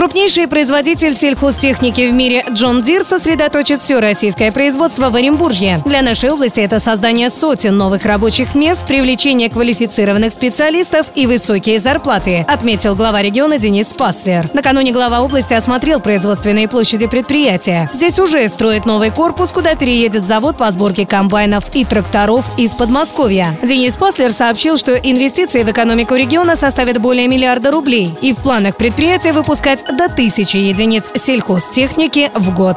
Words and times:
Крупнейший 0.00 0.48
производитель 0.48 1.14
сельхозтехники 1.14 2.08
в 2.08 2.14
мире 2.14 2.42
John 2.50 2.80
Deere 2.80 3.02
сосредоточит 3.02 3.82
все 3.82 4.00
российское 4.00 4.50
производство 4.50 5.10
в 5.10 5.14
Оренбурге. 5.14 5.82
Для 5.84 6.00
нашей 6.00 6.30
области 6.30 6.58
это 6.60 6.80
создание 6.80 7.28
сотен 7.28 7.76
новых 7.76 8.06
рабочих 8.06 8.54
мест, 8.54 8.80
привлечение 8.88 9.50
квалифицированных 9.50 10.32
специалистов 10.32 11.08
и 11.14 11.26
высокие 11.26 11.78
зарплаты, 11.78 12.46
отметил 12.48 12.94
глава 12.94 13.20
региона 13.20 13.58
Денис 13.58 13.92
Паслер. 13.92 14.48
Накануне 14.54 14.90
глава 14.90 15.20
области 15.20 15.52
осмотрел 15.52 16.00
производственные 16.00 16.66
площади 16.66 17.06
предприятия. 17.06 17.90
Здесь 17.92 18.18
уже 18.18 18.48
строят 18.48 18.86
новый 18.86 19.10
корпус, 19.10 19.52
куда 19.52 19.74
переедет 19.74 20.26
завод 20.26 20.56
по 20.56 20.70
сборке 20.70 21.04
комбайнов 21.04 21.64
и 21.74 21.84
тракторов 21.84 22.46
из 22.56 22.72
Подмосковья. 22.72 23.54
Денис 23.62 23.98
Паслер 23.98 24.32
сообщил, 24.32 24.78
что 24.78 24.94
инвестиции 24.94 25.62
в 25.62 25.70
экономику 25.70 26.14
региона 26.14 26.56
составят 26.56 26.96
более 26.96 27.28
миллиарда 27.28 27.70
рублей, 27.70 28.14
и 28.22 28.32
в 28.32 28.36
планах 28.36 28.78
предприятия 28.78 29.34
выпускать 29.34 29.84
до 29.92 30.08
тысячи 30.08 30.56
единиц 30.56 31.10
сельхозтехники 31.14 32.30
в 32.34 32.54
год. 32.54 32.76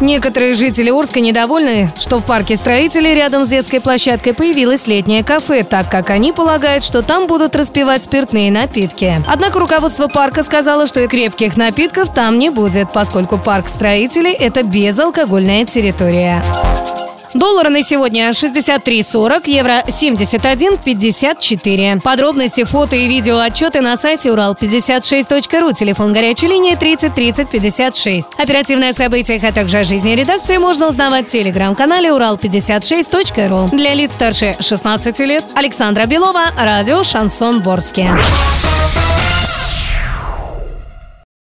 Некоторые 0.00 0.54
жители 0.54 0.90
Орска 0.90 1.20
недовольны, 1.20 1.92
что 1.98 2.18
в 2.18 2.24
парке 2.24 2.56
строителей 2.56 3.14
рядом 3.14 3.44
с 3.44 3.48
детской 3.48 3.80
площадкой 3.80 4.34
появилось 4.34 4.86
летнее 4.86 5.22
кафе, 5.22 5.62
так 5.62 5.90
как 5.90 6.10
они 6.10 6.32
полагают, 6.32 6.84
что 6.84 7.02
там 7.02 7.26
будут 7.26 7.54
распивать 7.54 8.04
спиртные 8.04 8.50
напитки. 8.50 9.22
Однако 9.26 9.60
руководство 9.60 10.08
парка 10.08 10.42
сказало, 10.42 10.86
что 10.86 11.00
и 11.00 11.06
крепких 11.06 11.56
напитков 11.56 12.12
там 12.12 12.38
не 12.38 12.50
будет, 12.50 12.92
поскольку 12.92 13.38
парк 13.38 13.68
строителей– 13.68 14.32
это 14.38 14.62
безалкогольная 14.62 15.64
территория. 15.64 16.42
Доллары 17.34 17.68
на 17.70 17.82
сегодня 17.82 18.28
63.40, 18.30 19.50
евро 19.50 19.82
71.54. 19.86 22.00
Подробности, 22.00 22.64
фото 22.64 22.96
и 22.96 23.06
видео 23.08 23.38
отчеты 23.38 23.80
на 23.80 23.96
сайте 23.96 24.28
урал56.ру, 24.28 25.72
телефон 25.72 26.12
горячей 26.12 26.48
линии 26.48 26.74
30 26.74 27.14
30 27.14 27.48
56. 27.48 28.28
Оперативные 28.36 28.90
о 28.90 28.92
событиях, 28.92 29.42
а 29.44 29.52
также 29.52 29.78
о 29.78 29.84
жизни 29.84 30.14
редакции 30.14 30.58
можно 30.58 30.88
узнавать 30.88 31.28
в 31.28 31.30
телеграм-канале 31.30 32.10
урал56.ру. 32.10 33.74
Для 33.76 33.94
лиц 33.94 34.12
старше 34.12 34.56
16 34.60 35.18
лет 35.20 35.52
Александра 35.54 36.04
Белова, 36.06 36.50
радио 36.58 37.02
«Шансон 37.02 37.62
Ворске». 37.62 38.10